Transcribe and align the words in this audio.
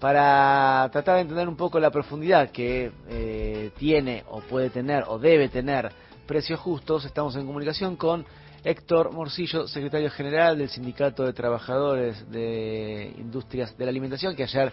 Para 0.00 0.88
tratar 0.92 1.16
de 1.16 1.20
entender 1.22 1.48
un 1.48 1.56
poco 1.56 1.80
la 1.80 1.90
profundidad 1.90 2.50
que 2.50 2.92
eh, 3.08 3.70
tiene 3.78 4.24
o 4.28 4.40
puede 4.40 4.70
tener 4.70 5.04
o 5.08 5.18
debe 5.18 5.48
tener 5.48 5.90
precios 6.26 6.60
justos, 6.60 7.04
estamos 7.04 7.34
en 7.36 7.46
comunicación 7.46 7.96
con 7.96 8.26
Héctor 8.64 9.12
Morcillo, 9.12 9.68
secretario 9.68 10.10
general 10.10 10.58
del 10.58 10.68
Sindicato 10.68 11.24
de 11.24 11.32
Trabajadores 11.32 12.30
de 12.30 13.14
Industrias 13.16 13.76
de 13.78 13.84
la 13.84 13.90
Alimentación, 13.90 14.34
que 14.34 14.42
ayer 14.42 14.72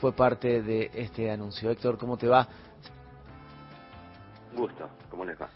fue 0.00 0.12
parte 0.12 0.62
de 0.62 0.90
este 0.94 1.30
anuncio. 1.30 1.70
Héctor, 1.70 1.98
¿cómo 1.98 2.16
te 2.16 2.28
va? 2.28 2.46
Gusto, 4.54 4.90
¿cómo 5.08 5.24
les 5.24 5.40
va? 5.40 5.48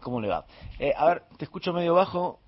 ¿Cómo 0.00 0.20
le 0.20 0.28
va? 0.28 0.44
Eh, 0.78 0.92
a 0.96 1.06
ver, 1.06 1.22
te 1.36 1.44
escucho 1.44 1.72
medio 1.72 1.94
bajo. 1.94 2.40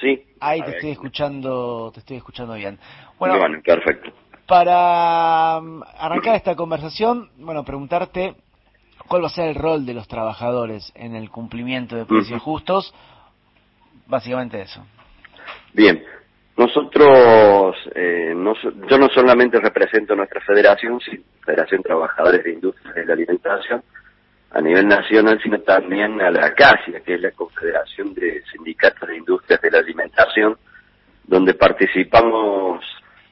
Sí. 0.00 0.24
Ahí 0.40 0.62
te 0.62 0.70
estoy 0.76 0.90
escuchando, 0.90 1.90
te 1.92 2.00
estoy 2.00 2.16
escuchando 2.16 2.54
bien. 2.54 2.78
Bueno, 3.18 3.34
perfecto. 3.64 4.12
Para 4.46 5.58
um, 5.58 5.82
arrancar 5.98 6.34
esta 6.34 6.54
conversación, 6.56 7.30
bueno, 7.38 7.64
preguntarte 7.64 8.34
cuál 9.08 9.22
va 9.22 9.26
a 9.26 9.30
ser 9.30 9.48
el 9.48 9.54
rol 9.54 9.86
de 9.86 9.94
los 9.94 10.08
trabajadores 10.08 10.92
en 10.94 11.14
el 11.14 11.30
cumplimiento 11.30 11.96
de 11.96 12.04
precios 12.04 12.42
justos. 12.42 12.94
Básicamente 14.06 14.60
eso. 14.60 14.84
Bien, 15.72 16.02
nosotros, 16.56 17.76
eh, 17.94 18.34
no, 18.36 18.54
yo 18.88 18.98
no 18.98 19.08
solamente 19.08 19.58
represento 19.58 20.14
nuestra 20.14 20.40
federación, 20.40 21.00
sino 21.00 21.22
Federación 21.44 21.82
Trabajadores 21.82 22.44
de 22.44 22.52
Industria 22.52 22.92
de 22.92 23.06
la 23.06 23.12
Alimentación, 23.14 23.82
a 24.50 24.60
nivel 24.60 24.86
nacional, 24.86 25.40
sino 25.42 25.60
también 25.60 26.20
a 26.20 26.30
la 26.30 26.52
CASIA, 26.52 27.00
que 27.00 27.14
es 27.14 27.20
la 27.20 27.30
Confederación 27.30 28.12
de 28.14 28.42
Sindicatos 28.52 29.08
de 29.08 29.16
Industrias 29.16 29.60
de 29.62 29.70
la 29.70 29.78
Alimentación, 29.78 30.56
donde 31.24 31.54
participamos 31.54 32.84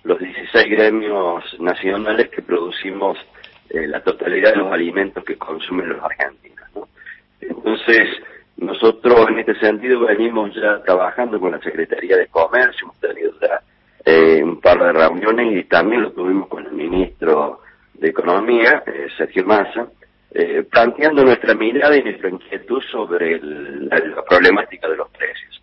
los 0.05 0.19
16 0.19 0.71
gremios 0.71 1.45
nacionales 1.61 2.29
que 2.31 2.43
producimos 2.43 3.19
eh, 3.69 3.87
la 3.87 4.03
totalidad 4.03 4.53
de 4.53 4.59
los 4.59 4.73
alimentos 4.73 5.24
que 5.24 5.37
consumen 5.37 5.91
los 5.91 6.02
argentinos. 6.02 6.69
Entonces, 7.41 8.09
nosotros 8.57 9.29
en 9.29 9.39
este 9.39 9.55
sentido 9.59 10.01
venimos 10.01 10.55
ya 10.55 10.83
trabajando 10.83 11.41
con 11.41 11.52
la 11.52 11.61
Secretaría 11.61 12.16
de 12.16 12.27
Comercio, 12.27 12.85
hemos 12.85 13.01
tenido 13.01 13.33
ya 13.41 13.61
eh, 14.05 14.43
un 14.43 14.61
par 14.61 14.79
de 14.79 14.93
reuniones 14.93 15.57
y 15.57 15.65
también 15.65 16.02
lo 16.02 16.13
tuvimos 16.13 16.49
con 16.49 16.67
el 16.67 16.73
ministro 16.73 17.61
de 17.95 18.09
Economía, 18.09 18.83
eh, 18.87 19.09
Sergio 19.17 19.45
Massa, 19.45 19.89
eh, 20.33 20.65
planteando 20.71 21.24
nuestra 21.24 21.55
mirada 21.55 21.96
y 21.96 22.02
nuestra 22.02 22.29
inquietud 22.29 22.83
sobre 22.91 23.41
la, 23.41 24.23
problemática 24.29 24.89
de 24.89 24.96
los 24.96 25.09
precios. 25.11 25.63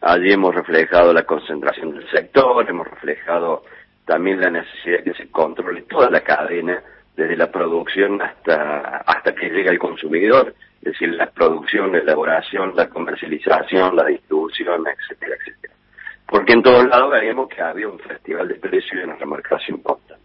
Allí 0.00 0.32
hemos 0.32 0.54
reflejado 0.54 1.12
la 1.12 1.24
concentración 1.24 1.92
del 1.92 2.08
sector, 2.10 2.68
hemos 2.68 2.88
reflejado 2.88 3.64
también 4.08 4.40
la 4.40 4.48
necesidad 4.48 4.98
de 4.98 5.04
que 5.04 5.22
se 5.22 5.30
controle 5.30 5.82
toda 5.82 6.08
la 6.08 6.22
cadena, 6.22 6.82
desde 7.14 7.36
la 7.36 7.50
producción 7.52 8.22
hasta, 8.22 9.02
hasta 9.04 9.34
que 9.34 9.50
llega 9.50 9.70
al 9.70 9.78
consumidor, 9.78 10.54
es 10.80 10.92
decir, 10.92 11.10
la 11.10 11.26
producción, 11.26 11.92
la 11.92 11.98
elaboración, 11.98 12.72
la 12.74 12.88
comercialización, 12.88 13.94
la 13.94 14.06
distribución, 14.06 14.82
etcétera, 14.86 15.36
etcétera. 15.38 15.74
Porque 16.26 16.54
en 16.54 16.62
todos 16.62 16.86
lados 16.86 17.10
veíamos 17.10 17.48
que 17.50 17.60
había 17.60 17.86
un 17.86 17.98
festival 17.98 18.48
de 18.48 18.54
precios 18.54 18.94
y 18.94 19.04
una 19.04 19.16
remarcación 19.16 19.82
constante. 19.82 20.24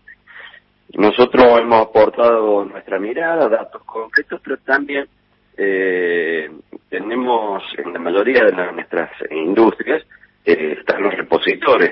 Nosotros 0.93 1.43
hemos 1.59 1.87
aportado 1.87 2.63
nuestra 2.63 2.99
mirada, 2.99 3.49
datos 3.49 3.83
concretos, 3.83 4.39
pero 4.41 4.57
también 4.59 5.07
eh, 5.57 6.49
tenemos 6.89 7.63
en 7.77 7.91
la 7.91 7.99
mayoría 7.99 8.45
de 8.45 8.53
nuestras 8.53 9.11
industrias 9.29 10.03
eh, 10.45 10.77
están 10.79 11.03
los 11.03 11.13
repositores, 11.15 11.91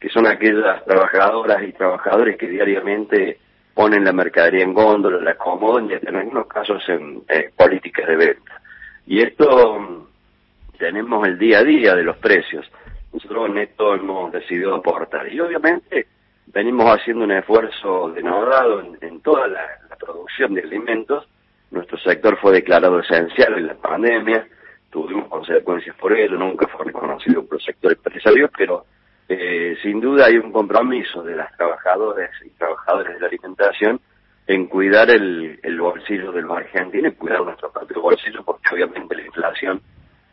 que 0.00 0.08
son 0.08 0.26
aquellas 0.26 0.84
trabajadoras 0.84 1.62
y 1.62 1.72
trabajadores 1.72 2.38
que 2.38 2.48
diariamente 2.48 3.38
ponen 3.74 4.04
la 4.04 4.12
mercadería 4.12 4.64
en 4.64 4.72
góndola, 4.72 5.20
la 5.20 5.32
acomodan 5.32 5.90
y 5.90 5.94
en 5.94 6.16
algunos 6.16 6.46
casos 6.46 6.82
en 6.88 7.22
eh, 7.28 7.50
políticas 7.56 8.08
de 8.08 8.16
venta. 8.16 8.60
Y 9.06 9.20
esto 9.20 9.78
mm, 9.78 10.78
tenemos 10.78 11.26
el 11.28 11.38
día 11.38 11.58
a 11.58 11.64
día 11.64 11.94
de 11.94 12.02
los 12.02 12.16
precios. 12.16 12.66
Nosotros 13.12 13.50
en 13.50 13.58
esto 13.58 13.94
hemos 13.94 14.32
decidido 14.32 14.74
aportar. 14.74 15.32
Y 15.32 15.38
obviamente 15.40 16.06
venimos 16.46 16.86
haciendo 16.86 17.24
un 17.24 17.32
esfuerzo 17.32 18.10
denodado 18.10 18.80
en, 18.80 18.98
en 19.00 19.20
toda 19.20 19.46
la, 19.48 19.66
producción 19.98 20.54
de 20.54 20.62
alimentos. 20.62 21.28
Nuestro 21.70 21.98
sector 21.98 22.38
fue 22.38 22.52
declarado 22.52 23.00
esencial 23.00 23.58
en 23.58 23.66
la 23.66 23.74
pandemia, 23.74 24.46
tuvimos 24.90 25.28
consecuencias 25.28 25.94
por 25.96 26.12
ello, 26.18 26.36
nunca 26.36 26.66
fue 26.68 26.86
reconocido 26.86 27.44
por 27.44 27.58
el 27.58 27.64
sector 27.66 27.92
empresario, 27.92 28.50
pero 28.56 28.86
eh, 29.30 29.76
sin 29.82 30.00
duda 30.00 30.26
hay 30.26 30.36
un 30.36 30.50
compromiso 30.50 31.22
de 31.22 31.36
las 31.36 31.56
trabajadoras 31.56 32.30
y 32.44 32.50
trabajadores 32.50 33.14
de 33.14 33.20
la 33.20 33.26
alimentación 33.28 34.00
en 34.46 34.66
cuidar 34.66 35.08
el, 35.10 35.60
el 35.62 35.80
bolsillo 35.80 36.32
de 36.32 36.42
los 36.42 36.56
argentinos 36.56 37.12
y 37.12 37.16
cuidar 37.16 37.42
nuestro 37.42 37.70
propio 37.70 38.02
bolsillo, 38.02 38.42
porque 38.44 38.74
obviamente 38.74 39.14
la 39.14 39.22
inflación, 39.22 39.80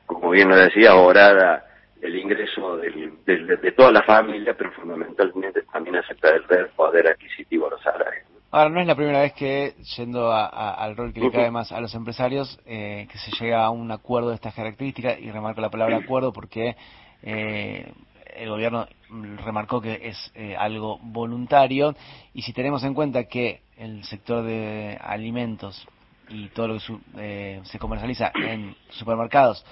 como 0.08 0.32
bien 0.32 0.50
lo 0.50 0.56
decía, 0.56 0.92
ahora 0.92 1.64
el 2.02 2.16
ingreso 2.16 2.78
de 2.78 3.74
toda 3.76 3.92
la 3.92 4.02
familia, 4.04 4.56
pero 4.58 4.72
fundamentalmente 4.72 5.62
también 5.72 5.96
perder 6.20 6.60
el 6.60 6.70
poder 6.70 7.08
adquisitivo 7.08 7.68
a 7.68 7.72
los 7.72 7.82
salarios. 7.82 8.26
Ahora, 8.50 8.70
no 8.70 8.80
es 8.80 8.88
la 8.88 8.96
primera 8.96 9.22
vez 9.22 9.34
que, 9.34 9.74
yendo 9.98 10.32
al 10.32 10.96
rol 10.96 11.14
que 11.14 11.20
le 11.20 11.32
cae 11.32 11.52
más 11.52 11.72
a 11.72 11.82
los 11.82 11.94
empresarios, 11.94 12.60
eh, 12.66 13.08
que 13.12 13.18
se 13.18 13.32
llega 13.40 13.66
a 13.66 13.70
un 13.70 13.92
acuerdo 13.92 14.30
de 14.30 14.36
estas 14.36 14.56
características, 14.56 15.20
y 15.20 15.30
remarco 15.30 15.60
la 15.60 15.70
palabra 15.70 15.98
acuerdo 15.98 16.32
porque 16.32 16.76
eh, 17.24 17.92
el 18.38 18.50
gobierno 18.50 18.88
remarcó 19.44 19.82
que 19.82 20.00
es 20.04 20.32
eh, 20.36 20.56
algo 20.56 21.00
voluntario, 21.02 21.96
y 22.34 22.42
si 22.42 22.54
tenemos 22.54 22.84
en 22.84 22.94
cuenta 22.94 23.26
que 23.26 23.62
el 23.78 24.04
sector 24.04 24.44
de 24.44 24.98
alimentos 25.02 25.88
y 26.30 26.50
todo 26.50 26.68
lo 26.68 26.78
que 26.80 27.62
se 27.64 27.80
comercializa 27.80 28.32
en 28.36 28.76
supermercados 28.90 29.66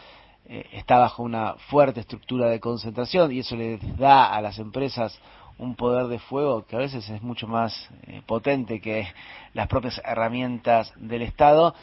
eh, 0.48 0.64
está 0.74 0.98
bajo 1.00 1.24
una 1.24 1.56
fuerte 1.70 2.02
estructura 2.02 2.48
de 2.48 2.60
concentración 2.60 3.32
y 3.32 3.40
eso 3.40 3.56
le 3.56 3.80
da 3.98 4.32
a 4.32 4.42
las 4.42 4.60
empresas 4.60 5.20
un 5.58 5.76
poder 5.76 6.06
de 6.06 6.20
fuego 6.20 6.66
que 6.66 6.76
a 6.76 6.80
veces 6.80 7.10
es 7.10 7.22
mucho 7.24 7.48
más 7.48 7.90
eh, 8.04 8.22
potente 8.28 8.80
que 8.80 9.08
las 9.54 9.68
propias 9.68 10.00
herramientas 10.06 10.94
del 10.98 11.24
Estado, 11.24 11.74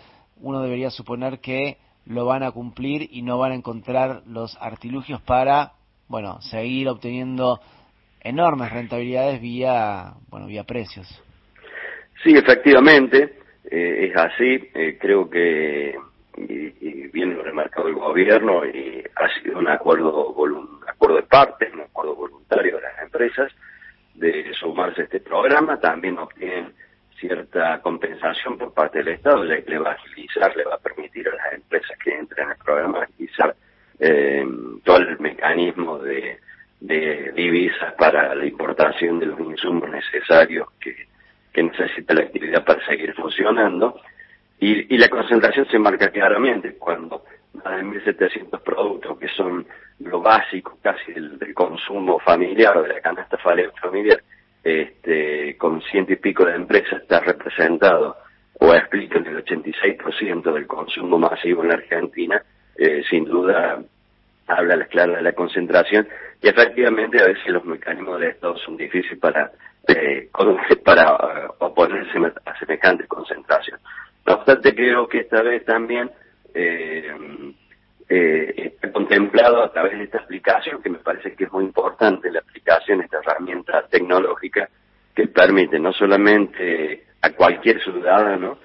uno 0.41 0.61
debería 0.61 0.91
suponer 0.91 1.41
que 1.41 1.79
lo 2.05 2.25
van 2.25 2.45
a 2.45 2.53
cumplir 2.53 3.09
y 3.11 3.23
no 3.23 3.37
van 3.37 3.53
a 3.53 3.57
encontrar 3.57 4.23
los 4.27 4.57
artilugios 4.61 5.21
para, 5.23 5.73
bueno, 6.13 6.43
seguir 6.43 6.91
obteniendo 6.91 7.59
enormes 8.21 8.71
rentabilidades 8.71 9.41
vía, 9.41 10.13
bueno, 10.29 10.47
vía 10.47 10.63
precios. 10.65 11.07
Sí, 12.23 12.35
efectivamente, 12.37 13.39
eh, 13.65 14.11
es 14.11 14.17
así. 14.17 14.69
creo 15.01 15.31
que 15.31 15.97
y, 16.37 17.11
lo 17.25 17.43
remarcado 17.43 17.89
el 17.89 17.95
gobierno 17.95 18.63
y 18.67 19.03
ha 19.17 19.41
sido 19.41 19.59
un 19.59 19.69
acuerdo 19.69 20.29
un 20.35 20.81
acuerdo 20.87 21.17
de 21.17 21.23
partes, 21.23 21.73
un 21.73 21.81
acuerdo 21.81 22.15
voluntario 22.15 22.77
de 22.77 22.83
las 22.83 23.03
empresas 23.03 23.51
de 24.15 24.53
sumarse 24.61 25.01
a 25.01 25.05
este 25.05 25.21
programa, 25.21 25.81
también 25.81 26.19
obtienen 26.19 26.75
cierta 27.19 27.81
compensación 27.81 28.59
por 28.59 28.75
parte 28.75 28.99
del 28.99 29.15
Estado, 29.15 29.47
ya 29.47 29.55
le 29.67 29.79
va 29.79 29.93
a 29.93 29.95
agilizar, 29.95 30.55
le 30.57 30.65
va 30.65 30.75
a 30.75 30.79
permitir 30.79 31.27
a 31.29 31.37
las 31.37 31.55
empresas 31.55 31.97
que 32.05 32.19
entren 32.19 32.45
en 32.45 32.53
el 32.53 32.59
programa 32.59 33.05
agilizar 33.05 33.57
eh, 33.99 34.45
todo 35.23 35.29
el 35.29 35.35
mecanismo 35.35 35.99
de, 35.99 36.39
divisas 36.81 37.95
para 37.95 38.35
la 38.35 38.45
importación 38.45 39.21
de 39.21 39.27
los 39.27 39.39
insumos 39.41 39.89
necesarios 39.89 40.69
que, 40.81 41.07
necesita 41.55 42.15
la 42.15 42.23
actividad 42.23 42.65
para 42.65 42.85
seguir 42.87 43.15
funcionando. 43.15 44.01
Y, 44.59 44.97
la 44.97 45.09
concentración 45.09 45.67
se 45.69 45.79
marca 45.79 46.11
claramente 46.11 46.75
cuando 46.79 47.25
más 47.55 47.77
de 47.77 47.83
1.700 47.83 48.61
productos 48.63 49.19
que 49.19 49.29
son 49.29 49.67
lo 50.01 50.21
básico 50.21 50.79
casi 50.83 51.13
del, 51.13 51.55
consumo 51.55 52.19
familiar 52.21 52.83
de 52.83 52.89
la 52.89 53.01
canasta 53.01 53.37
familiar, 53.39 54.23
este, 54.65 55.57
con 55.57 55.83
ciento 55.83 56.13
y 56.13 56.17
pico 56.17 56.45
de 56.45 56.55
empresas 56.55 57.03
está 57.03 57.21
representado 57.21 58.17
o 58.61 58.75
explica 58.75 59.19
el 59.19 59.45
86% 59.45 60.53
del 60.53 60.67
consumo 60.67 61.19
masivo 61.19 61.63
en 61.63 61.69
la 61.69 61.75
Argentina, 61.75 62.43
eh, 62.77 63.03
sin 63.11 63.25
duda 63.25 63.83
habla 64.57 64.77
la 64.77 64.87
clara 64.87 65.17
de 65.17 65.23
la 65.23 65.33
concentración 65.33 66.09
y 66.41 66.49
efectivamente 66.49 67.23
a 67.23 67.27
veces 67.27 67.47
los 67.47 67.65
mecanismos 67.65 68.19
del 68.19 68.31
Estado 68.31 68.57
son 68.59 68.77
difíciles 68.77 69.19
para, 69.19 69.53
eh, 69.89 70.29
para 70.85 71.03
eh, 71.03 71.49
oponerse 71.59 72.19
a 72.45 72.59
semejante 72.59 73.07
concentración. 73.07 73.79
No 74.27 74.35
obstante, 74.35 74.75
creo 74.75 75.09
que 75.09 75.21
esta 75.21 75.43
vez 75.43 75.65
también 75.65 76.11
eh, 76.55 77.55
está 78.09 78.93
contemplado 78.93 79.63
a 79.63 79.73
través 79.73 79.97
de 79.99 80.05
esta 80.05 80.19
aplicación, 80.19 80.83
que 80.83 80.91
me 80.91 80.99
parece 80.99 81.35
que 81.35 81.45
es 81.45 81.53
muy 81.53 81.65
importante 81.65 82.31
la 82.31 82.41
aplicación, 82.41 83.01
esta 83.01 83.19
herramienta 83.19 83.87
tecnológica 83.89 84.69
que 85.15 85.29
permite 85.29 85.79
no 85.79 85.93
solamente 85.93 87.05
a 87.23 87.31
cualquier 87.31 87.83
ciudadano 87.83 88.59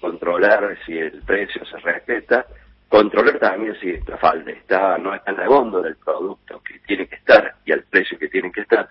controlar 0.00 0.78
si 0.86 0.96
el 0.96 1.22
precio 1.22 1.64
se 1.64 1.78
respeta, 1.78 2.46
controlar 2.88 3.38
también 3.38 3.74
si 3.80 3.90
esta 3.90 4.16
falta 4.16 4.50
está, 4.50 4.98
no 4.98 5.14
está 5.14 5.32
en 5.32 5.36
la 5.38 5.46
góndola 5.46 5.88
del 5.88 5.96
producto 5.96 6.60
que 6.62 6.78
tiene 6.86 7.06
que 7.06 7.16
estar 7.16 7.56
y 7.64 7.72
al 7.72 7.82
precio 7.84 8.18
que 8.18 8.28
tiene 8.28 8.50
que 8.52 8.62
estar, 8.62 8.88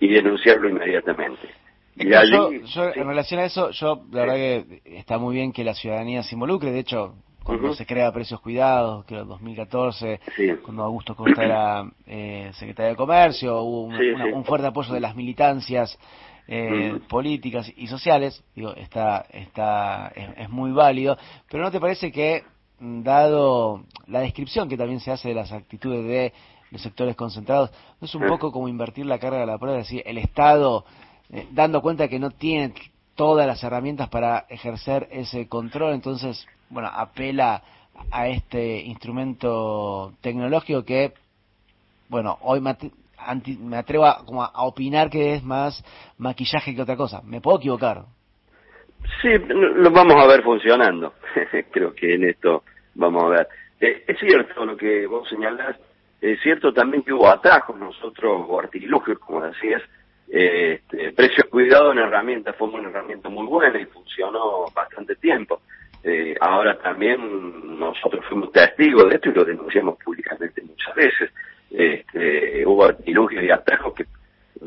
y 0.00 0.12
denunciarlo 0.12 0.68
inmediatamente. 0.68 1.48
Y 1.98 2.10
yo, 2.10 2.50
en 2.94 3.08
relación 3.08 3.40
a 3.40 3.44
eso, 3.44 3.70
yo 3.70 4.04
la 4.12 4.20
verdad 4.20 4.34
que 4.34 4.82
está 4.84 5.16
muy 5.16 5.34
bien 5.34 5.52
que 5.52 5.64
la 5.64 5.74
ciudadanía 5.74 6.22
se 6.22 6.34
involucre, 6.34 6.70
de 6.70 6.80
hecho, 6.80 7.14
cuando 7.46 7.74
se 7.74 7.86
crea 7.86 8.12
Precios 8.12 8.40
Cuidados, 8.40 9.04
que 9.06 9.16
en 9.16 9.28
2014, 9.28 10.20
cuando 10.62 10.82
Augusto 10.82 11.14
Costa 11.14 11.44
era 11.44 11.84
eh, 12.06 12.50
secretario 12.54 12.90
de 12.90 12.96
Comercio, 12.96 13.60
hubo 13.60 13.84
un, 13.84 14.44
fuerte 14.44 14.66
apoyo 14.66 14.92
de 14.92 15.00
las 15.00 15.14
militancias 15.14 15.96
eh, 16.48 16.98
políticas 17.08 17.72
y 17.76 17.86
sociales, 17.86 18.44
digo, 18.54 18.74
está, 18.74 19.26
está, 19.30 20.12
es, 20.14 20.50
muy 20.50 20.72
válido, 20.72 21.16
pero 21.48 21.62
¿no 21.62 21.70
te 21.70 21.80
parece 21.80 22.10
que, 22.10 22.42
dado 22.78 23.84
la 24.06 24.20
descripción 24.20 24.68
que 24.68 24.76
también 24.76 25.00
se 25.00 25.10
hace 25.10 25.28
de 25.28 25.34
las 25.34 25.52
actitudes 25.52 26.04
de 26.04 26.32
los 26.70 26.82
sectores 26.82 27.16
concentrados, 27.16 27.70
no 28.00 28.06
es 28.06 28.14
un 28.14 28.26
poco 28.26 28.50
como 28.52 28.68
invertir 28.68 29.06
la 29.06 29.18
carga 29.18 29.40
de 29.40 29.46
la 29.46 29.58
prueba, 29.58 29.78
es 29.78 29.86
decir, 29.86 30.02
el 30.04 30.18
Estado, 30.18 30.84
eh, 31.30 31.46
dando 31.52 31.80
cuenta 31.80 32.08
que 32.08 32.18
no 32.18 32.30
tiene 32.30 32.74
todas 33.14 33.46
las 33.46 33.62
herramientas 33.62 34.08
para 34.08 34.46
ejercer 34.48 35.08
ese 35.10 35.48
control, 35.48 35.94
entonces 35.94 36.46
bueno, 36.68 36.90
apela 36.92 37.62
a 38.10 38.28
este 38.28 38.80
instrumento 38.82 40.12
tecnológico 40.20 40.84
que, 40.84 41.14
bueno, 42.08 42.38
hoy 42.42 42.60
me, 42.60 43.76
atrevo 43.76 44.06
a, 44.06 44.24
como 44.24 44.42
a, 44.42 44.50
opinar 44.64 45.10
que 45.10 45.34
es 45.34 45.42
más 45.42 45.82
maquillaje 46.18 46.74
que 46.74 46.82
otra 46.82 46.96
cosa. 46.96 47.22
¿Me 47.22 47.40
puedo 47.40 47.58
equivocar? 47.58 48.04
Sí, 49.22 49.28
lo 49.48 49.90
vamos 49.90 50.16
a 50.16 50.26
ver 50.26 50.42
funcionando. 50.42 51.14
Creo 51.70 51.94
que 51.94 52.14
en 52.14 52.24
esto 52.24 52.64
vamos 52.94 53.24
a 53.24 53.28
ver. 53.28 53.48
Eh, 53.80 54.04
es 54.06 54.18
cierto 54.18 54.64
lo 54.64 54.76
que 54.76 55.06
vos 55.06 55.28
señalás, 55.28 55.76
es 56.20 56.40
cierto 56.42 56.72
también 56.72 57.02
que 57.02 57.12
hubo 57.12 57.28
atajos 57.28 57.78
nosotros, 57.78 58.44
o 58.48 58.58
artilugios, 58.58 59.18
como 59.18 59.42
decías, 59.42 59.82
eh, 60.28 60.80
este, 60.82 61.12
precio 61.12 61.44
cuidado 61.48 61.92
en 61.92 61.98
herramienta 61.98 62.52
fue 62.54 62.68
una 62.68 62.88
herramienta 62.88 63.28
muy 63.28 63.46
buena 63.46 63.78
y 63.78 63.86
funcionó 63.86 64.66
bastante 64.74 65.14
tiempo. 65.16 65.60
Eh, 66.02 66.34
ahora 66.40 66.78
también 66.78 67.78
nosotros 67.78 68.24
fuimos 68.28 68.52
testigos 68.52 69.08
de 69.08 69.16
esto 69.16 69.30
y 69.30 69.34
lo 69.34 69.44
denunciamos 69.44 69.98
públicamente 70.02 70.62
muchas 70.62 70.94
veces. 70.94 71.30
Este, 71.70 72.64
hubo 72.64 72.84
artilugios 72.84 73.42
y 73.44 73.50
atajos 73.50 73.92
que 73.94 74.04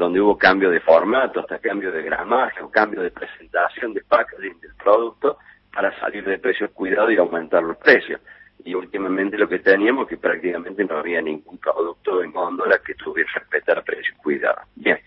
donde 0.10 0.22
hubo 0.22 0.40
cambio 0.40 0.72
de 0.72 0.80
formato, 0.80 1.40
hasta 1.40 1.60
cambio 1.60 1.92
de 1.92 2.02
gramaje 2.02 2.64
o 2.64 2.72
cambio 2.72 3.04
de 3.04 3.12
presentación 3.12 3.94
de 3.94 4.02
packaging 4.02 4.60
del 4.60 4.74
producto 4.74 5.38
para 5.72 5.96
salir 6.00 6.24
de 6.26 6.40
precios 6.40 6.72
cuidados 6.72 7.12
y 7.12 7.18
aumentar 7.18 7.62
los 7.62 7.78
precios. 7.78 8.20
Y 8.66 8.74
últimamente 8.74 9.38
lo 9.38 9.48
que 9.48 9.60
teníamos 9.60 10.08
que 10.08 10.18
prácticamente 10.18 10.84
no 10.84 10.98
había 10.98 11.22
ningún 11.22 11.60
producto 11.60 12.24
en 12.24 12.32
góndola 12.32 12.80
que 12.80 12.96
tuviera 12.96 13.30
que 13.32 13.40
respetar 13.40 13.84
precios 13.84 14.18
cuidados. 14.18 14.64
Bien, 14.76 14.98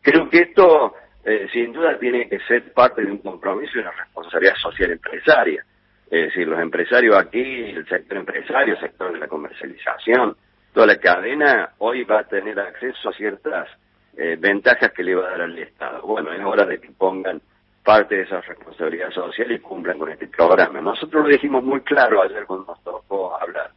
creo 0.00 0.30
que 0.30 0.38
esto 0.38 0.94
eh, 1.22 1.46
sin 1.52 1.74
duda 1.74 1.98
tiene 1.98 2.26
que 2.26 2.38
ser 2.40 2.72
parte 2.72 3.04
de 3.04 3.12
un 3.12 3.18
compromiso 3.18 3.72
y 3.76 3.82
una 3.82 3.92
responsabilidad 3.92 4.54
social 4.56 4.90
empresaria. 4.92 5.62
Es 6.10 6.28
decir, 6.28 6.48
los 6.48 6.58
empresarios 6.58 7.14
aquí, 7.14 7.42
el 7.42 7.86
sector 7.86 8.16
empresario, 8.16 8.72
el 8.72 8.80
sector 8.80 9.12
de 9.12 9.18
la 9.18 9.28
comercialización, 9.28 10.34
toda 10.72 10.86
la 10.86 10.96
cadena, 10.96 11.74
hoy 11.76 12.04
va 12.04 12.20
a 12.20 12.24
tener 12.24 12.58
acceso 12.58 13.10
a 13.10 13.12
ciertas 13.12 13.68
eh, 14.16 14.36
ventajas 14.38 14.92
que 14.92 15.02
le 15.02 15.14
va 15.14 15.26
a 15.26 15.30
dar 15.30 15.42
al 15.42 15.58
Estado. 15.58 16.02
Bueno, 16.02 16.32
es 16.32 16.44
hora 16.44 16.66
de 16.66 16.80
que 16.80 16.90
pongan 16.90 17.40
parte 17.82 18.16
de 18.16 18.22
esa 18.22 18.40
responsabilidad 18.40 19.10
social 19.10 19.50
y 19.52 19.58
cumplan 19.58 19.98
con 19.98 20.10
este 20.10 20.26
programa. 20.28 20.80
Nosotros 20.80 21.24
lo 21.24 21.28
dijimos 21.28 21.64
muy 21.64 21.80
claro 21.80 22.22
ayer 22.22 22.44
cuando 22.46 22.66
nos 22.66 22.82
tocó 22.84 23.36
hablar. 23.40 23.70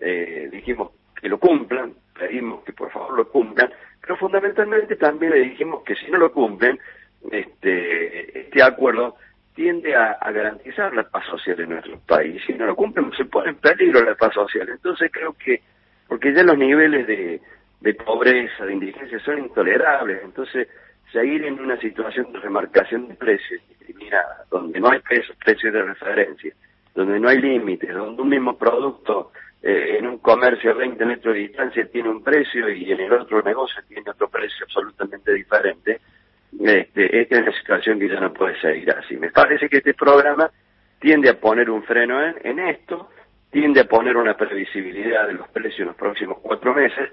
Eh, 0.00 0.48
dijimos 0.50 0.90
que 1.14 1.28
lo 1.28 1.38
cumplan, 1.38 1.94
pedimos 2.18 2.64
que 2.64 2.72
por 2.72 2.90
favor 2.90 3.16
lo 3.16 3.28
cumplan, 3.28 3.72
pero 4.00 4.16
fundamentalmente 4.16 4.96
también 4.96 5.32
le 5.32 5.40
dijimos 5.40 5.84
que 5.84 5.94
si 5.94 6.10
no 6.10 6.18
lo 6.18 6.32
cumplen, 6.32 6.78
este, 7.30 8.40
este 8.40 8.62
acuerdo 8.62 9.16
tiende 9.54 9.94
a, 9.94 10.18
garantizar 10.32 10.92
la 10.94 11.04
paz 11.04 11.24
social 11.26 11.60
en 11.60 11.70
nuestro 11.70 11.98
país. 12.00 12.42
Si 12.46 12.52
no 12.54 12.66
lo 12.66 12.74
cumplen, 12.74 13.12
se 13.16 13.26
pone 13.26 13.50
en 13.50 13.56
peligro 13.56 14.02
la 14.02 14.14
paz 14.14 14.34
social. 14.34 14.68
Entonces 14.68 15.10
creo 15.12 15.34
que, 15.34 15.62
porque 16.08 16.34
ya 16.34 16.42
los 16.42 16.58
niveles 16.58 17.06
de, 17.06 17.40
de 17.82 17.94
pobreza, 17.94 18.64
de 18.64 18.72
indigencia 18.72 19.18
son 19.20 19.38
intolerables, 19.40 20.20
entonces 20.22 20.68
seguir 21.10 21.44
en 21.44 21.60
una 21.60 21.76
situación 21.78 22.32
de 22.32 22.38
remarcación 22.38 23.08
de 23.08 23.14
precios 23.14 23.60
discriminada, 23.68 24.44
donde 24.50 24.80
no 24.80 24.90
hay 24.90 25.00
precios, 25.00 25.36
precios 25.44 25.72
de 25.72 25.82
referencia, 25.82 26.54
donde 26.94 27.18
no 27.18 27.28
hay 27.28 27.40
límites, 27.40 27.92
donde 27.92 28.22
un 28.22 28.28
mismo 28.28 28.56
producto 28.56 29.32
eh, 29.62 29.96
en 29.98 30.06
un 30.06 30.18
comercio 30.18 30.70
a 30.70 30.74
20 30.74 31.04
metros 31.04 31.34
de 31.34 31.40
distancia 31.40 31.86
tiene 31.90 32.08
un 32.08 32.22
precio 32.22 32.70
y 32.70 32.90
en 32.90 33.00
el 33.00 33.12
otro 33.12 33.42
negocio 33.42 33.82
tiene 33.88 34.10
otro 34.10 34.28
precio 34.28 34.64
absolutamente 34.64 35.32
diferente, 35.32 36.00
este, 36.60 37.20
esta 37.20 37.38
es 37.38 37.46
la 37.46 37.52
situación 37.58 37.98
que 37.98 38.08
ya 38.08 38.20
no 38.20 38.32
puede 38.32 38.60
seguir 38.60 38.90
así. 38.92 39.16
Me 39.16 39.30
parece 39.30 39.68
que 39.68 39.78
este 39.78 39.94
programa 39.94 40.50
tiende 41.00 41.28
a 41.30 41.40
poner 41.40 41.68
un 41.68 41.82
freno 41.82 42.22
en, 42.24 42.36
en 42.44 42.58
esto, 42.60 43.10
tiende 43.50 43.80
a 43.80 43.84
poner 43.84 44.16
una 44.16 44.36
previsibilidad 44.36 45.26
de 45.26 45.34
los 45.34 45.48
precios 45.48 45.80
en 45.80 45.86
los 45.86 45.96
próximos 45.96 46.38
cuatro 46.40 46.74
meses 46.74 47.10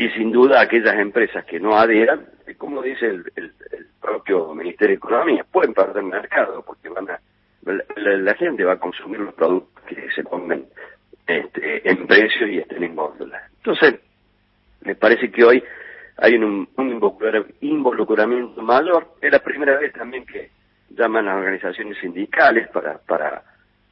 y 0.00 0.08
sin 0.12 0.32
duda 0.32 0.62
aquellas 0.62 0.98
empresas 0.98 1.44
que 1.44 1.60
no 1.60 1.76
adhieran, 1.76 2.24
como 2.56 2.80
dice 2.80 3.06
el, 3.06 3.30
el, 3.36 3.52
propio 4.00 4.54
Ministerio 4.54 4.94
de 4.94 4.96
Economía, 4.96 5.44
pueden 5.52 5.74
perder 5.74 6.02
mercado 6.02 6.64
porque 6.66 6.88
van 6.88 7.10
a, 7.10 7.20
la, 7.96 8.34
gente 8.34 8.64
va 8.64 8.72
a 8.72 8.78
consumir 8.78 9.20
los 9.20 9.34
productos 9.34 9.84
que 9.84 10.10
se 10.12 10.24
pongan 10.24 10.64
este, 11.26 11.86
en 11.86 12.06
precios 12.06 12.48
y 12.48 12.58
estén 12.60 12.82
en 12.82 12.96
góndola. 12.96 13.42
Entonces, 13.58 14.00
me 14.80 14.94
parece 14.94 15.30
que 15.30 15.44
hoy 15.44 15.62
hay 16.16 16.34
un, 16.36 16.66
involucramiento 17.60 18.62
mayor. 18.62 19.08
Es 19.20 19.30
la 19.30 19.40
primera 19.40 19.78
vez 19.78 19.92
también 19.92 20.24
que 20.24 20.50
llaman 20.88 21.28
a 21.28 21.36
organizaciones 21.36 21.98
sindicales 21.98 22.68
para, 22.68 22.96
para, 23.00 23.42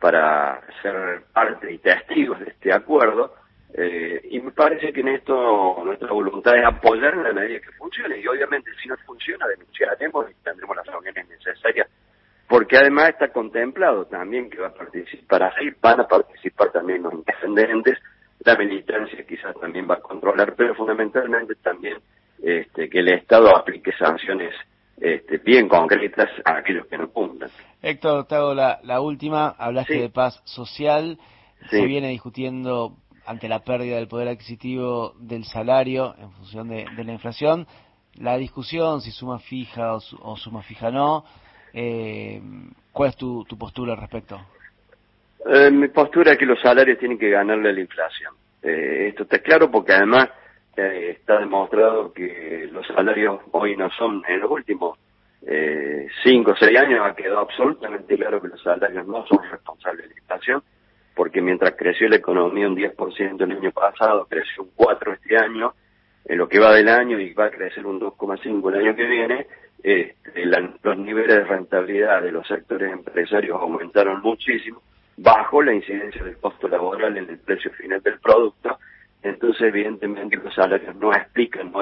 para 0.00 0.62
ser 0.80 1.24
parte 1.34 1.70
y 1.70 1.76
testigos 1.78 2.40
de 2.40 2.46
este 2.46 2.72
acuerdo. 2.72 3.34
Eh, 3.74 4.20
y 4.30 4.40
me 4.40 4.50
parece 4.52 4.92
que 4.92 5.00
en 5.00 5.08
esto 5.08 5.82
nuestra 5.84 6.10
voluntad 6.10 6.56
es 6.56 6.64
apoyar 6.64 7.14
en 7.14 7.22
la 7.22 7.32
medida 7.32 7.60
que 7.60 7.72
funcione. 7.72 8.18
Y 8.18 8.26
obviamente 8.26 8.70
si 8.82 8.88
no 8.88 8.96
funciona, 9.06 9.46
denunciaremos 9.46 10.30
y 10.30 10.34
tendremos 10.42 10.76
las 10.76 10.86
reuniones 10.86 11.28
necesarias. 11.28 11.88
Porque 12.48 12.78
además 12.78 13.10
está 13.10 13.28
contemplado 13.28 14.06
también 14.06 14.48
que 14.48 14.58
va 14.58 14.68
a 14.68 14.74
participar 14.74 15.42
así, 15.42 15.70
van 15.82 16.00
a 16.00 16.08
participar 16.08 16.72
también 16.72 17.02
los 17.02 17.12
indefendentes, 17.12 17.98
la 18.40 18.56
militancia 18.56 19.22
quizás 19.26 19.54
también 19.60 19.86
va 19.88 19.96
a 19.96 20.00
controlar, 20.00 20.54
pero 20.56 20.74
fundamentalmente 20.74 21.56
también 21.56 21.98
este, 22.42 22.88
que 22.88 23.00
el 23.00 23.08
Estado 23.08 23.54
aplique 23.54 23.92
sanciones 23.92 24.54
este, 24.96 25.38
bien 25.38 25.68
concretas 25.68 26.30
a 26.44 26.58
aquellos 26.58 26.86
que 26.86 26.96
no 26.96 27.10
cumplan. 27.10 27.50
Héctor, 27.82 28.26
te 28.26 28.34
hago 28.34 28.54
la, 28.54 29.00
última. 29.00 29.48
Hablaste 29.50 30.00
de 30.00 30.08
paz 30.08 30.40
social. 30.44 31.18
Se 31.70 31.84
viene 31.84 32.08
discutiendo 32.08 32.96
ante 33.28 33.48
la 33.48 33.60
pérdida 33.60 33.96
del 33.96 34.08
poder 34.08 34.28
adquisitivo 34.28 35.14
del 35.18 35.44
salario 35.44 36.14
en 36.18 36.30
función 36.32 36.68
de, 36.68 36.86
la 37.04 37.12
inflación. 37.12 37.66
La 38.14 38.36
discusión, 38.36 39.00
si 39.00 39.10
suma 39.10 39.38
fija 39.38 39.94
o, 39.94 40.36
suma 40.36 40.62
fija 40.62 40.90
no. 40.90 41.24
Eh, 41.72 42.40
¿Cuál 42.92 43.10
es 43.10 43.16
tu, 43.16 43.44
postura 43.58 43.92
al 43.92 44.00
respecto? 44.00 44.40
Eh, 45.46 45.70
mi 45.70 45.88
postura 45.88 46.32
es 46.32 46.38
que 46.38 46.46
los 46.46 46.60
salarios 46.60 46.98
tienen 46.98 47.18
que 47.18 47.30
ganarle 47.30 47.68
a 47.68 47.72
la 47.72 47.80
inflación. 47.80 48.34
Eh, 48.62 49.08
esto 49.08 49.22
está 49.24 49.38
claro 49.38 49.70
porque 49.70 49.92
además 49.92 50.30
está 50.76 51.40
demostrado 51.40 52.12
que 52.12 52.68
los 52.70 52.86
salarios 52.86 53.40
hoy 53.50 53.76
no 53.76 53.90
son, 53.90 54.22
en 54.28 54.40
los 54.40 54.48
últimos 54.48 54.96
eh, 55.46 56.08
cinco 56.24 56.52
o 56.52 56.56
seis 56.56 56.76
años 56.78 57.00
ha 57.04 57.14
quedado 57.14 57.40
absolutamente 57.40 58.16
claro 58.16 58.40
que 58.40 58.48
los 58.48 58.62
salarios 58.62 59.06
no 59.06 59.26
son 59.26 59.38
responsables 59.50 60.08
de 60.08 60.14
la 60.14 60.20
inflación, 60.20 60.62
porque 61.18 61.42
mientras 61.42 61.74
creció 61.76 62.08
la 62.08 62.14
economía 62.14 62.68
un 62.68 62.76
10% 62.76 63.42
el 63.42 63.50
año 63.50 63.72
pasado, 63.72 64.28
creció 64.30 64.62
un 64.62 64.70
4% 64.76 65.14
este 65.14 65.36
año, 65.36 65.74
en 66.24 66.38
lo 66.38 66.48
que 66.48 66.60
va 66.60 66.72
del 66.72 66.88
año 66.88 67.18
y 67.18 67.32
va 67.32 67.46
a 67.46 67.50
crecer 67.50 67.84
un 67.84 67.98
2,5% 67.98 68.72
el 68.72 68.86
año 68.86 68.94
que 68.94 69.04
viene, 69.04 69.46
este, 69.82 70.46
los 70.46 70.96
niveles 70.96 71.38
de 71.38 71.44
rentabilidad 71.44 72.22
de 72.22 72.30
los 72.30 72.46
sectores 72.46 72.92
empresarios 72.92 73.60
aumentaron 73.60 74.22
muchísimo, 74.22 74.80
bajo 75.16 75.60
la 75.60 75.74
incidencia 75.74 76.22
del 76.22 76.36
costo 76.36 76.68
laboral 76.68 77.16
en 77.16 77.28
el 77.28 77.38
precio 77.38 77.72
final 77.72 78.00
del 78.00 78.20
producto, 78.20 78.78
entonces 79.20 79.62
evidentemente 79.62 80.36
los 80.36 80.54
salarios 80.54 80.94
no 80.94 81.12
explican 81.12 81.72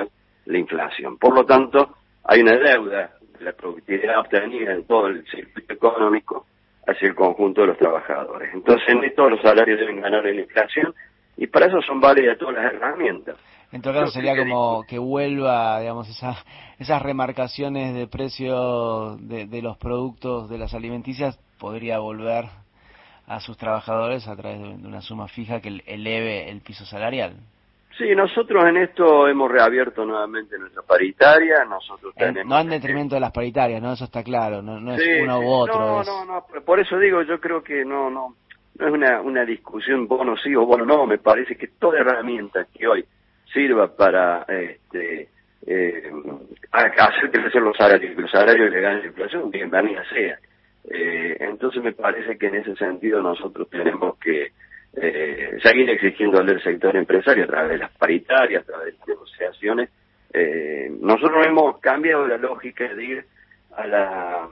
la 0.47 0.59
inflación. 0.59 1.19
Por 1.19 1.35
lo 1.35 1.45
tanto, 1.45 1.95
hay 2.25 2.40
una 2.40 2.57
deuda 2.57 3.11
de 3.38 3.45
la 3.45 3.52
productividad 3.52 4.19
obtenida 4.19 4.73
en 4.73 4.85
todo 4.85 5.09
el 5.09 5.26
circuito 5.26 5.75
económico 5.75 6.46
hacia 6.87 7.09
el 7.09 7.14
conjunto 7.14 7.62
de 7.62 7.69
los 7.69 7.78
trabajadores. 7.78 8.50
Entonces, 8.55 8.88
en 8.88 9.05
esto 9.05 9.28
los 9.28 9.40
salarios 9.40 9.78
deben 9.78 10.00
ganar 10.00 10.26
en 10.26 10.37
la 10.37 10.43
inflación 10.43 10.95
y 11.37 11.47
para 11.47 11.66
eso 11.66 11.81
son 11.83 12.00
válidas 12.00 12.38
todas 12.38 12.55
las 12.55 12.73
herramientas. 12.73 13.37
En 13.73 13.83
todo 13.83 13.95
caso 13.95 14.12
sería 14.12 14.37
como 14.37 14.85
que 14.88 14.99
vuelva, 14.99 15.81
digamos, 15.81 16.09
esa, 16.09 16.37
esas 16.78 17.02
remarcaciones 17.02 17.95
de 17.95 18.07
precio 18.07 19.16
de, 19.16 19.47
de 19.47 19.62
los 19.62 19.76
productos 19.76 20.49
de 20.49 20.59
las 20.59 20.73
alimenticias, 20.73 21.38
podría 21.59 21.99
volver 21.99 22.45
a 23.26 23.40
sus 23.40 23.57
trabajadores 23.57 24.28
a 24.28 24.37
través 24.37 24.61
de 24.61 24.87
una 24.87 25.00
suma 25.00 25.26
fija 25.26 25.61
que 25.61 25.83
eleve 25.87 26.49
el 26.49 26.61
piso 26.61 26.87
salarial. 26.87 27.37
Sí, 27.99 28.15
nosotros 28.15 28.65
en 28.69 28.76
esto 28.76 29.26
hemos 29.26 29.50
reabierto 29.50 30.05
nuevamente 30.05 30.59
nuestra 30.59 30.83
paritaria, 30.83 31.65
nosotros 31.65 32.15
tenemos... 32.15 32.47
no 32.47 32.61
en 32.61 32.69
detrimento 32.69 33.15
de 33.15 33.23
las 33.23 33.33
paritarias, 33.33 33.81
¿no? 33.81 33.93
Eso 33.93 34.05
está 34.05 34.23
claro, 34.23 34.61
no, 34.61 34.79
no 34.79 34.95
es 34.95 35.23
uno 35.23 35.41
u 35.41 35.49
otro. 35.49 35.79
No, 35.79 36.05
no, 36.05 36.25
no, 36.26 36.45
por 36.65 36.79
eso 36.79 36.99
digo, 36.99 37.23
yo 37.23 37.41
creo 37.41 37.62
que 37.62 37.87
no, 37.87 38.11
no, 38.11 38.37
no 38.79 38.87
es 38.87 38.93
una, 38.93 39.23
una 39.23 39.45
discusión 39.47 40.07
bono 40.07 40.37
sí 40.37 40.55
o 40.55 40.67
bono 40.67 40.85
no, 40.85 41.07
me 41.07 41.17
parece 41.17 41.57
que 41.57 41.69
toda 41.69 42.00
herramienta 42.00 42.67
que 42.73 42.87
hoy 42.87 43.05
sirva 43.50 43.88
para 43.97 44.43
este, 44.43 45.31
eh, 45.67 46.12
hacer 46.73 47.31
crecer 47.31 47.62
los 47.62 47.76
salarios, 47.76 48.15
los 48.17 48.31
salarios 48.31 48.71
le 48.71 48.81
ganen 48.81 49.00
la 49.00 49.07
inflación, 49.07 49.50
bienvenida 49.50 50.05
sea. 50.11 50.38
Eh, 50.91 51.37
entonces 51.41 51.83
me 51.83 51.93
parece 51.93 52.37
que 52.37 52.47
en 52.47 52.57
ese 52.57 52.76
sentido 52.76 53.23
nosotros 53.23 53.69
tenemos 53.71 54.19
que 54.19 54.53
eh, 54.97 55.59
seguir 55.62 55.91
exigiendo 55.91 56.43
del 56.43 56.62
sector 56.62 56.97
empresario 56.97 57.45
a 57.45 57.49
través 57.49 57.71
de 57.73 57.79
las 57.79 57.93
paritarias, 57.93 58.62
a 58.62 58.67
través 58.67 58.87
de 58.87 58.99
las 58.99 59.09
negociaciones. 59.09 59.91
Eh, 60.33 60.91
nosotros 61.00 61.47
hemos 61.47 61.79
cambiado 61.81 62.26
la 62.26 62.38
lógica 62.38 62.93
de 62.95 63.05
ir 63.05 63.25
a 63.76 63.87
la, 63.87 64.49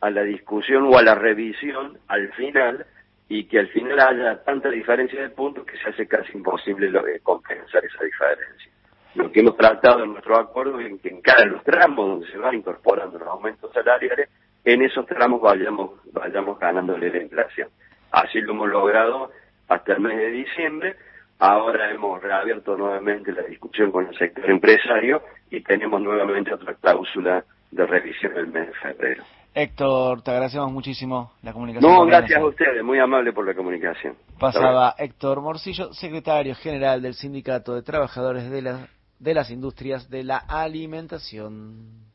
a 0.00 0.10
la 0.10 0.22
discusión 0.22 0.84
o 0.84 0.96
a 0.98 1.02
la 1.02 1.14
revisión 1.14 1.98
al 2.08 2.32
final 2.32 2.86
y 3.28 3.44
que 3.44 3.58
al 3.58 3.68
final 3.68 4.00
haya 4.00 4.42
tanta 4.42 4.70
diferencia 4.70 5.20
de 5.20 5.30
puntos 5.30 5.66
que 5.66 5.76
se 5.76 5.90
hace 5.90 6.06
casi 6.06 6.32
imposible 6.32 6.90
de 6.90 7.20
compensar 7.20 7.84
esa 7.84 8.02
diferencia. 8.02 8.72
Lo 9.16 9.30
que 9.30 9.40
hemos 9.40 9.56
tratado 9.56 10.04
en 10.04 10.12
nuestro 10.12 10.38
acuerdo 10.38 10.80
es 10.80 11.00
que 11.02 11.08
en 11.10 11.20
cada 11.20 11.44
los 11.44 11.62
tramos 11.62 12.08
donde 12.08 12.30
se 12.30 12.38
van 12.38 12.54
incorporando 12.54 13.18
los 13.18 13.28
aumentos 13.28 13.70
salariales, 13.72 14.30
en 14.64 14.82
esos 14.82 15.06
tramos 15.06 15.42
vayamos, 15.42 16.00
vayamos 16.12 16.58
ganándole 16.58 17.10
la 17.10 17.22
inflación. 17.22 17.68
Así 18.10 18.40
lo 18.40 18.52
hemos 18.52 18.68
logrado 18.68 19.30
hasta 19.68 19.92
el 19.92 20.00
mes 20.00 20.16
de 20.16 20.30
diciembre. 20.30 20.96
Ahora 21.38 21.90
hemos 21.92 22.20
reabierto 22.20 22.76
nuevamente 22.76 23.32
la 23.32 23.42
discusión 23.42 23.92
con 23.92 24.08
el 24.08 24.18
sector 24.18 24.50
empresario 24.50 25.22
y 25.50 25.62
tenemos 25.62 26.00
nuevamente 26.00 26.52
otra 26.52 26.74
cláusula 26.74 27.44
de 27.70 27.86
revisión 27.86 28.36
el 28.36 28.48
mes 28.48 28.66
de 28.66 28.74
febrero. 28.74 29.22
Héctor, 29.54 30.22
te 30.22 30.30
agradecemos 30.30 30.70
muchísimo 30.72 31.32
la 31.42 31.52
comunicación. 31.52 31.92
No, 31.92 32.04
gracias 32.06 32.40
a 32.40 32.44
ustedes, 32.44 32.82
muy 32.82 32.98
amable 32.98 33.32
por 33.32 33.46
la 33.46 33.54
comunicación. 33.54 34.16
Pasaba 34.38 34.94
Héctor 34.98 35.40
Morcillo, 35.40 35.92
secretario 35.92 36.54
general 36.54 37.02
del 37.02 37.14
Sindicato 37.14 37.74
de 37.74 37.82
Trabajadores 37.82 38.50
de, 38.50 38.76
de 39.18 39.34
las 39.34 39.50
Industrias 39.50 40.08
de 40.10 40.24
la 40.24 40.38
Alimentación. 40.38 42.06